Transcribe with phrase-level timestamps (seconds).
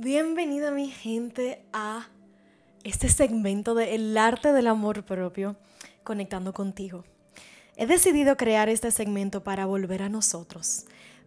[0.00, 2.06] Bienvenida mi gente a
[2.84, 5.56] este segmento de El arte del amor propio,
[6.04, 7.04] conectando contigo.
[7.74, 10.84] He decidido crear este segmento para volver a nosotros,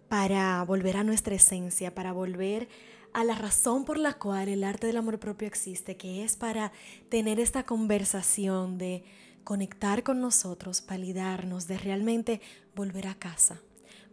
[0.08, 2.70] para volver a nuestra esencia, para volver
[3.12, 6.72] a la razón por la cual el arte del amor propio existe, que es para
[7.10, 9.04] tener esta conversación de
[9.44, 12.40] conectar con nosotros, validarnos, de realmente
[12.74, 13.60] volver a casa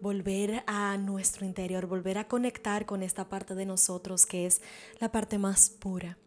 [0.01, 4.63] volver a nuestro interior, volver a conectar con esta parte de nosotros que es
[5.01, 6.19] la parte más pura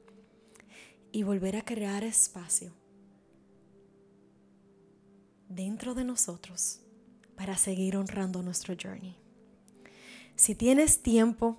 [1.12, 2.73] y volver a crear espacio
[5.49, 6.79] dentro de nosotros
[7.35, 9.17] para seguir honrando nuestro journey.
[10.35, 11.57] Si tienes tiempo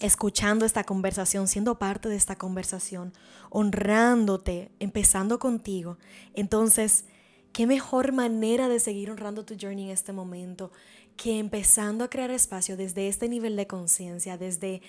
[0.00, 3.12] escuchando esta conversación, siendo parte de esta conversación,
[3.50, 5.98] honrándote, empezando contigo,
[6.34, 7.04] entonces,
[7.52, 10.72] qué mejor manera de seguir honrando tu journey en este momento
[11.16, 14.82] que empezando a crear espacio desde este nivel de conciencia, desde,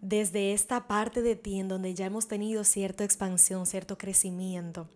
[0.00, 4.88] desde esta parte de ti en donde ya hemos tenido cierta expansión, cierto crecimiento.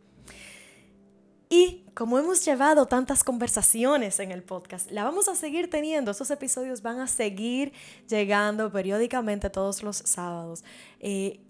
[1.54, 6.10] Y como hemos llevado tantas conversaciones en el podcast, la vamos a seguir teniendo.
[6.10, 7.74] Esos episodios van a seguir
[8.08, 10.64] llegando periódicamente todos los sábados.
[10.98, 11.40] Eh,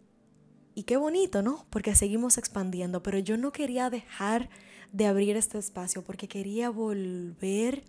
[0.75, 1.67] y qué bonito, ¿no?
[1.71, 4.51] Porque seguimos expandiendo, pero yo no quería dejar
[4.91, 7.85] de abrir este espacio porque quería volver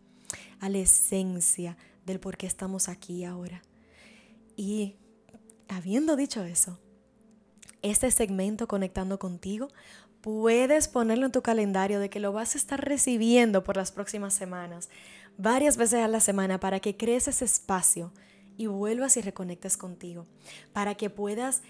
[0.59, 3.61] a la esencia del por qué estamos aquí ahora.
[4.55, 4.95] Y
[5.67, 6.79] habiendo dicho eso,
[7.81, 9.67] este segmento conectando contigo,
[10.21, 14.33] puedes ponerlo en tu calendario de que lo vas a estar recibiendo por las próximas
[14.33, 14.89] semanas,
[15.37, 18.13] varias veces a la semana, para que crees ese espacio
[18.57, 20.27] y vuelvas y reconectes contigo,
[20.71, 21.61] para que puedas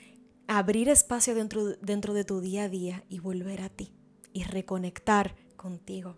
[0.47, 3.93] abrir espacio dentro, dentro de tu día a día y volver a ti
[4.33, 6.17] y reconectar contigo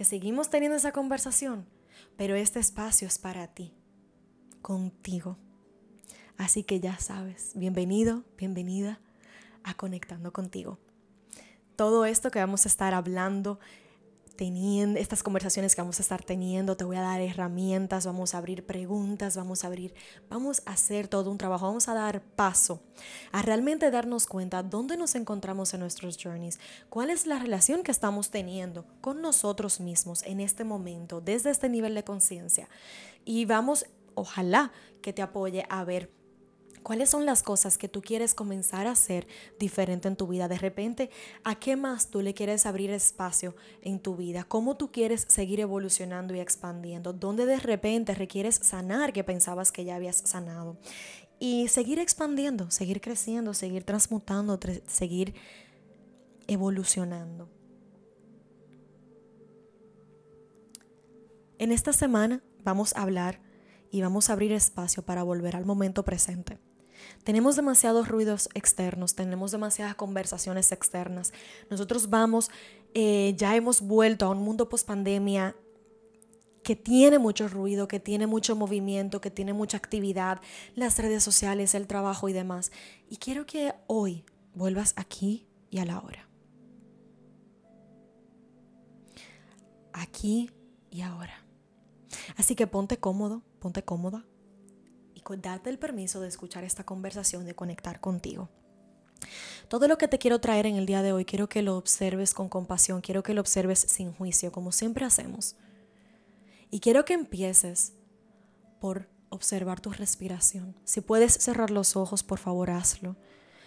[0.00, 1.66] que seguimos teniendo esa conversación,
[2.16, 3.74] pero este espacio es para ti,
[4.62, 5.36] contigo.
[6.38, 8.98] Así que ya sabes, bienvenido, bienvenida
[9.62, 10.78] a Conectando contigo.
[11.76, 13.60] Todo esto que vamos a estar hablando
[14.96, 18.64] estas conversaciones que vamos a estar teniendo, te voy a dar herramientas, vamos a abrir
[18.64, 19.92] preguntas, vamos a abrir,
[20.30, 22.80] vamos a hacer todo un trabajo, vamos a dar paso
[23.32, 26.58] a realmente darnos cuenta dónde nos encontramos en nuestros journeys,
[26.88, 31.68] cuál es la relación que estamos teniendo con nosotros mismos en este momento, desde este
[31.68, 32.68] nivel de conciencia.
[33.26, 33.84] Y vamos,
[34.14, 34.72] ojalá
[35.02, 36.10] que te apoye a ver
[36.82, 39.26] ¿Cuáles son las cosas que tú quieres comenzar a hacer
[39.58, 40.48] diferente en tu vida?
[40.48, 41.10] De repente,
[41.44, 44.44] ¿a qué más tú le quieres abrir espacio en tu vida?
[44.44, 47.12] ¿Cómo tú quieres seguir evolucionando y expandiendo?
[47.12, 50.78] ¿Dónde de repente requieres sanar que pensabas que ya habías sanado?
[51.38, 55.34] Y seguir expandiendo, seguir creciendo, seguir transmutando, seguir
[56.46, 57.48] evolucionando.
[61.58, 63.40] En esta semana vamos a hablar
[63.90, 66.58] y vamos a abrir espacio para volver al momento presente.
[67.24, 71.32] Tenemos demasiados ruidos externos, tenemos demasiadas conversaciones externas.
[71.70, 72.50] Nosotros vamos,
[72.94, 75.54] eh, ya hemos vuelto a un mundo post pandemia
[76.62, 80.40] que tiene mucho ruido, que tiene mucho movimiento, que tiene mucha actividad,
[80.74, 82.70] las redes sociales, el trabajo y demás.
[83.08, 84.24] Y quiero que hoy
[84.54, 86.28] vuelvas aquí y a la hora.
[89.92, 90.50] Aquí
[90.90, 91.44] y ahora.
[92.36, 94.24] Así que ponte cómodo, ponte cómoda,
[95.34, 98.48] y date el permiso de escuchar esta conversación, de conectar contigo.
[99.68, 102.34] Todo lo que te quiero traer en el día de hoy, quiero que lo observes
[102.34, 105.56] con compasión, quiero que lo observes sin juicio, como siempre hacemos.
[106.70, 107.92] Y quiero que empieces
[108.80, 110.74] por observar tu respiración.
[110.84, 113.16] Si puedes cerrar los ojos, por favor hazlo.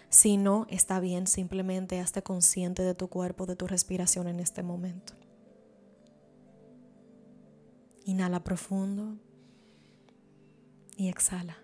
[0.09, 4.61] Si no, está bien, simplemente hazte consciente de tu cuerpo, de tu respiración en este
[4.61, 5.13] momento.
[8.05, 9.17] Inhala profundo
[10.97, 11.57] y exhala.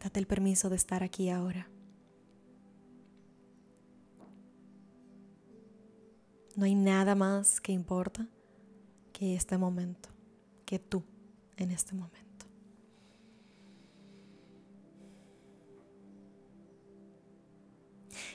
[0.00, 1.68] Date el permiso de estar aquí ahora.
[6.56, 8.26] No hay nada más que importa
[9.12, 10.08] que este momento,
[10.64, 11.04] que tú
[11.56, 12.28] en este momento.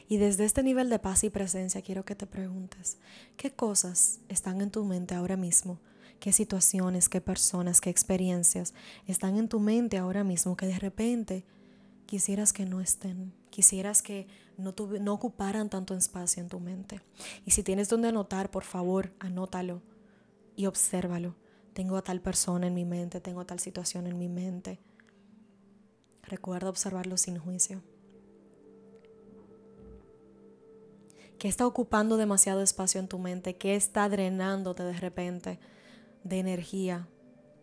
[0.08, 2.98] Y desde este nivel de paz y presencia quiero que te preguntes,
[3.36, 5.80] ¿qué cosas están en tu mente ahora mismo
[6.24, 8.74] qué situaciones, qué personas, qué experiencias
[9.08, 11.44] están en tu mente ahora mismo que de repente
[12.06, 14.28] quisieras que no estén, quisieras que
[14.58, 14.74] no,
[15.14, 17.02] ocuparan tanto espacio en tu mente.
[17.46, 19.82] Y si tienes donde anotar, por favor, anótalo
[20.56, 21.36] y obsérvalo.
[21.74, 24.80] Tengo a tal persona en mi mente, tengo tal situación en mi mente.
[26.22, 27.84] Recuerda observarlo sin juicio.
[31.38, 33.58] ¿Qué está ocupando demasiado espacio en tu mente?
[33.58, 35.60] ¿Qué está drenándote de repente?
[36.24, 37.08] De energía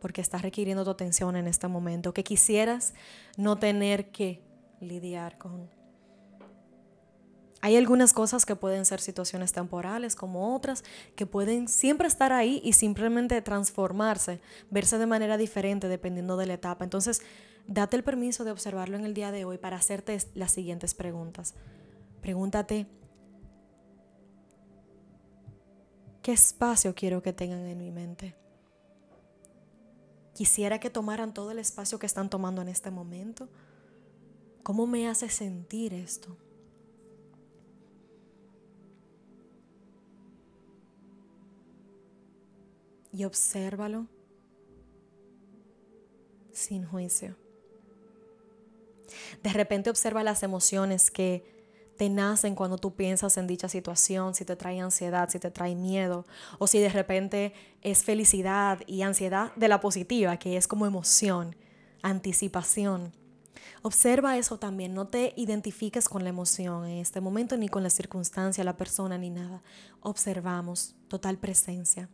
[0.01, 2.95] porque está requiriendo tu atención en este momento, que quisieras
[3.37, 4.43] no tener que
[4.81, 5.69] lidiar con.
[7.62, 10.83] Hay algunas cosas que pueden ser situaciones temporales, como otras
[11.15, 14.41] que pueden siempre estar ahí y simplemente transformarse,
[14.71, 16.85] verse de manera diferente dependiendo de la etapa.
[16.85, 17.21] Entonces,
[17.67, 21.55] date el permiso de observarlo en el día de hoy para hacerte las siguientes preguntas.
[22.23, 22.87] Pregúntate,
[26.23, 28.35] ¿qué espacio quiero que tengan en mi mente?
[30.35, 33.49] Quisiera que tomaran todo el espacio que están tomando en este momento.
[34.62, 36.37] ¿Cómo me hace sentir esto?
[43.12, 44.06] Y obsérvalo
[46.53, 47.37] sin juicio.
[49.43, 51.60] De repente observa las emociones que
[52.00, 55.75] te nacen cuando tú piensas en dicha situación, si te trae ansiedad, si te trae
[55.75, 56.25] miedo,
[56.58, 57.52] o si de repente
[57.82, 61.55] es felicidad y ansiedad de la positiva, que es como emoción,
[62.00, 63.12] anticipación.
[63.82, 67.91] Observa eso también, no te identifiques con la emoción en este momento, ni con la
[67.91, 69.62] circunstancia, la persona, ni nada.
[70.00, 72.08] Observamos total presencia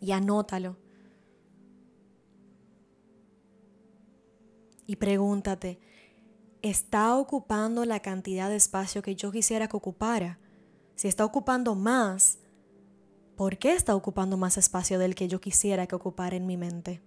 [0.00, 0.76] y anótalo.
[4.86, 5.80] Y pregúntate,
[6.64, 10.38] está ocupando la cantidad de espacio que yo quisiera que ocupara.
[10.94, 12.38] Si está ocupando más,
[13.36, 17.02] ¿por qué está ocupando más espacio del que yo quisiera que ocupara en mi mente?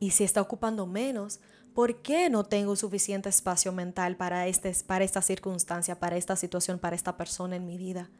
[0.00, 1.40] Y si está ocupando menos,
[1.72, 6.78] ¿por qué no tengo suficiente espacio mental para, este, para esta circunstancia, para esta situación,
[6.78, 8.10] para esta persona en mi vida?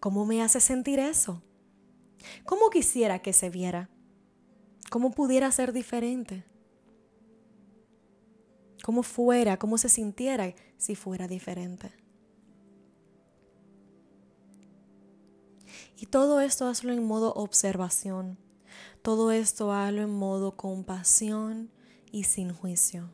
[0.00, 1.42] ¿Cómo me hace sentir eso?
[2.44, 3.88] ¿Cómo quisiera que se viera?
[4.90, 6.44] ¿Cómo pudiera ser diferente?
[8.86, 11.90] Cómo fuera, cómo se sintiera si fuera diferente.
[15.96, 18.38] Y todo esto hazlo en modo observación.
[19.02, 21.72] Todo esto hazlo en modo compasión
[22.12, 23.10] y sin juicio.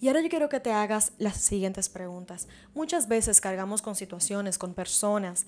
[0.00, 2.48] Y ahora yo quiero que te hagas las siguientes preguntas.
[2.74, 5.46] Muchas veces cargamos con situaciones, con personas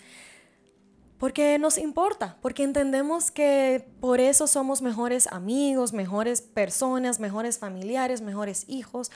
[1.22, 8.22] porque nos importa, porque entendemos que por eso somos mejores amigos, mejores personas, mejores familiares,
[8.22, 9.12] mejores hijos,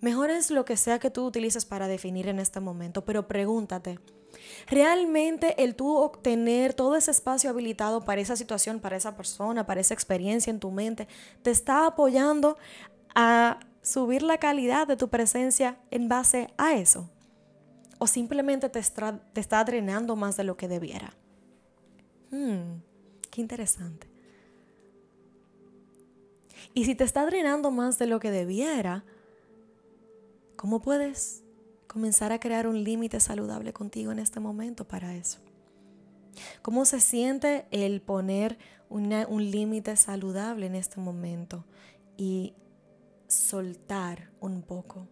[0.00, 3.04] mejores lo que sea que tú utilices para definir en este momento.
[3.04, 4.00] Pero pregúntate,
[4.66, 9.80] ¿realmente el tú obtener todo ese espacio habilitado para esa situación, para esa persona, para
[9.80, 11.06] esa experiencia en tu mente,
[11.42, 12.58] te está apoyando
[13.14, 17.08] a subir la calidad de tu presencia en base a eso?
[17.98, 21.14] ¿O simplemente te te está drenando más de lo que debiera?
[22.34, 22.80] Hmm,
[23.30, 24.08] qué interesante.
[26.74, 29.04] Y si te está drenando más de lo que debiera,
[30.56, 31.44] ¿cómo puedes
[31.86, 35.38] comenzar a crear un límite saludable contigo en este momento para eso?
[36.60, 38.58] ¿Cómo se siente el poner
[38.88, 41.64] un límite saludable en este momento
[42.16, 42.54] y
[43.28, 45.06] soltar un poco?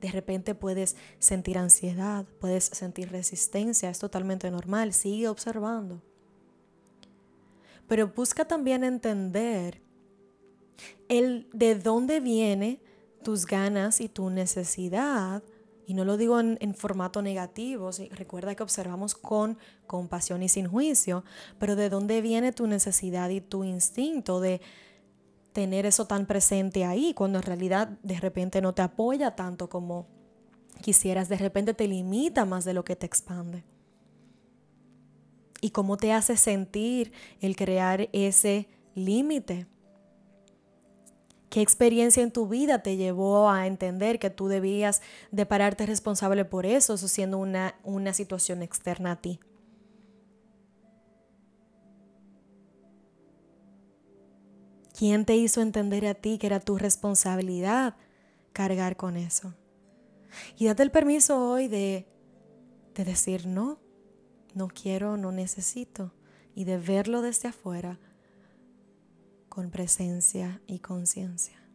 [0.00, 6.02] De repente puedes sentir ansiedad, puedes sentir resistencia, es totalmente normal, sigue observando.
[7.86, 9.82] Pero busca también entender
[11.08, 12.80] el de dónde viene
[13.22, 15.42] tus ganas y tu necesidad.
[15.86, 20.68] Y no lo digo en, en formato negativo, recuerda que observamos con compasión y sin
[20.68, 21.24] juicio,
[21.58, 24.60] pero de dónde viene tu necesidad y tu instinto de
[25.52, 30.06] tener eso tan presente ahí, cuando en realidad de repente no te apoya tanto como
[30.80, 33.64] quisieras, de repente te limita más de lo que te expande.
[35.60, 39.66] ¿Y cómo te hace sentir el crear ese límite?
[41.50, 45.02] ¿Qué experiencia en tu vida te llevó a entender que tú debías
[45.32, 49.40] de pararte responsable por eso, eso siendo una, una situación externa a ti?
[55.00, 57.96] ¿Quién te hizo entender a ti que era tu responsabilidad
[58.52, 59.54] cargar con eso?
[60.58, 62.06] Y date el permiso hoy de,
[62.94, 63.78] de decir no,
[64.52, 66.12] no quiero, no necesito.
[66.54, 67.98] Y de verlo desde afuera
[69.48, 71.66] con presencia y conciencia.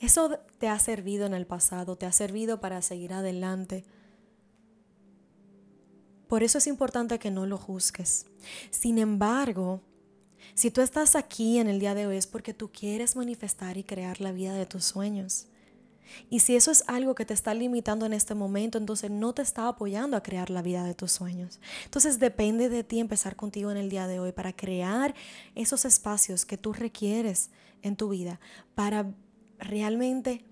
[0.00, 3.84] Eso te ha servido en el pasado, te ha servido para seguir adelante
[6.28, 8.26] por eso es importante que no lo juzgues.
[8.70, 9.80] Sin embargo,
[10.54, 13.84] si tú estás aquí en el día de hoy es porque tú quieres manifestar y
[13.84, 15.46] crear la vida de tus sueños.
[16.30, 19.42] Y si eso es algo que te está limitando en este momento, entonces no te
[19.42, 21.60] está apoyando a crear la vida de tus sueños.
[21.84, 25.14] Entonces depende de ti empezar contigo en el día de hoy para crear
[25.54, 27.50] esos espacios que tú requieres
[27.82, 28.40] en tu vida,
[28.74, 29.12] para
[29.58, 30.44] realmente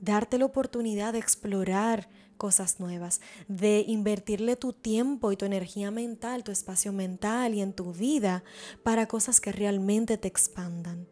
[0.00, 2.08] darte la oportunidad de explorar
[2.38, 7.74] cosas nuevas, de invertirle tu tiempo y tu energía mental, tu espacio mental y en
[7.74, 8.42] tu vida
[8.82, 11.06] para cosas que realmente te expandan.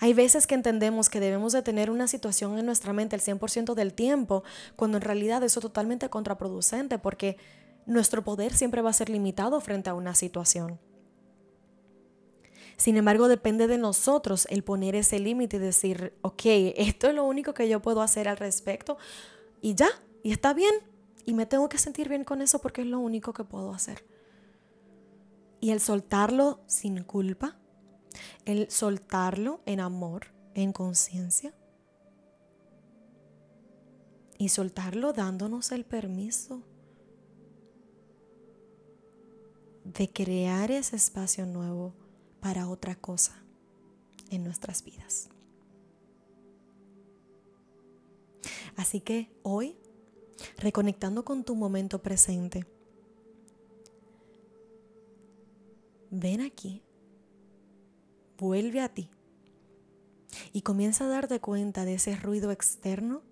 [0.00, 3.74] Hay veces que entendemos que debemos de tener una situación en nuestra mente el 100%
[3.74, 4.44] del tiempo,
[4.74, 7.36] cuando en realidad eso es totalmente contraproducente porque
[7.86, 10.80] nuestro poder siempre va a ser limitado frente a una situación.
[12.76, 16.42] Sin embargo, depende de nosotros el poner ese límite y decir, ok,
[16.76, 18.98] esto es lo único que yo puedo hacer al respecto
[19.62, 19.88] y ya,
[20.22, 20.74] y está bien,
[21.24, 24.04] y me tengo que sentir bien con eso porque es lo único que puedo hacer.
[25.60, 27.56] Y el soltarlo sin culpa,
[28.44, 31.54] el soltarlo en amor, en conciencia,
[34.38, 36.62] y soltarlo dándonos el permiso
[39.84, 41.94] de crear ese espacio nuevo
[42.46, 43.42] para otra cosa
[44.30, 45.30] en nuestras vidas.
[48.76, 49.76] Así que hoy,
[50.56, 52.64] reconectando con tu momento presente,
[56.12, 56.84] ven aquí,
[58.38, 59.10] vuelve a ti
[60.52, 63.22] y comienza a darte cuenta de ese ruido externo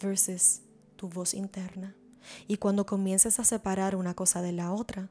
[0.00, 0.60] versus
[0.94, 1.96] tu voz interna.
[2.46, 5.10] Y cuando comiences a separar una cosa de la otra,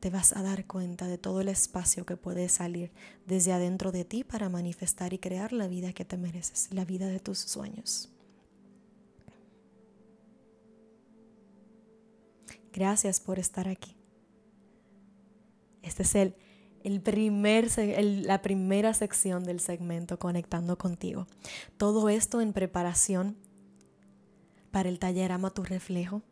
[0.00, 2.92] te vas a dar cuenta de todo el espacio que puede salir
[3.26, 7.06] desde adentro de ti para manifestar y crear la vida que te mereces, la vida
[7.08, 8.10] de tus sueños.
[12.72, 13.96] Gracias por estar aquí.
[15.82, 16.34] Este es el,
[16.84, 21.26] el primer, la primera sección del segmento Conectando contigo.
[21.76, 23.36] Todo esto en preparación
[24.70, 26.22] para el taller Ama tu reflejo.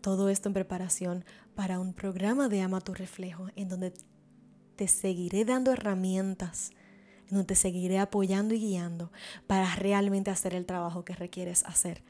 [0.00, 1.24] Todo esto en preparación
[1.60, 3.92] para un programa de Ama tu Reflejo, en donde
[4.76, 6.70] te seguiré dando herramientas,
[7.28, 9.12] en donde te seguiré apoyando y guiando
[9.46, 12.02] para realmente hacer el trabajo que requieres hacer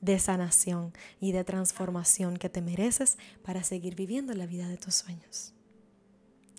[0.00, 4.94] de sanación y de transformación que te mereces para seguir viviendo la vida de tus
[4.94, 5.52] sueños.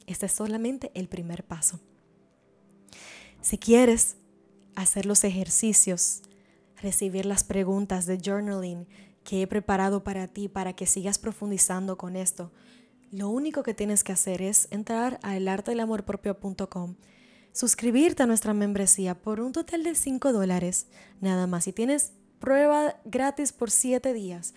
[0.05, 1.79] Este es solamente el primer paso.
[3.41, 4.17] Si quieres
[4.75, 6.21] hacer los ejercicios,
[6.83, 8.85] recibir las preguntas de journaling
[9.23, 12.51] que he preparado para ti para que sigas profundizando con esto.
[13.11, 16.95] Lo único que tienes que hacer es entrar a elartedelamorpropio.com,
[17.51, 20.87] suscribirte a nuestra membresía por un total de 5 dólares,
[21.19, 21.67] nada más.
[21.67, 24.53] Y tienes prueba gratis por 7 días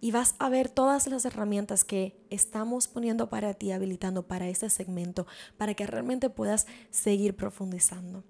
[0.00, 4.68] y vas a ver todas las herramientas que estamos poniendo para ti, habilitando para este
[4.68, 8.24] segmento, para que realmente puedas seguir profundizando.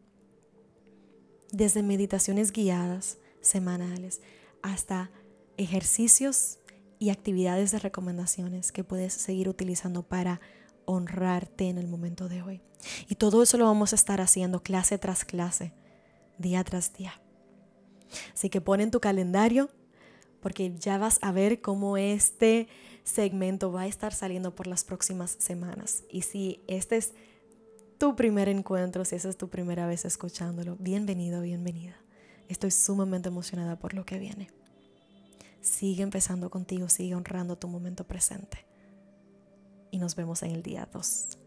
[1.50, 4.20] Desde meditaciones guiadas semanales
[4.60, 5.10] hasta
[5.62, 6.58] ejercicios
[6.98, 10.40] y actividades de recomendaciones que puedes seguir utilizando para
[10.84, 12.60] honrarte en el momento de hoy.
[13.08, 15.72] Y todo eso lo vamos a estar haciendo clase tras clase,
[16.38, 17.20] día tras día.
[18.34, 19.70] Así que pon en tu calendario
[20.40, 22.68] porque ya vas a ver cómo este
[23.04, 26.04] segmento va a estar saliendo por las próximas semanas.
[26.10, 27.14] Y si este es
[27.98, 31.96] tu primer encuentro, si esa es tu primera vez escuchándolo, bienvenido, bienvenida.
[32.48, 34.48] Estoy sumamente emocionada por lo que viene.
[35.62, 38.66] Sigue empezando contigo, sigue honrando tu momento presente.
[39.92, 41.38] Y nos vemos en el día 2.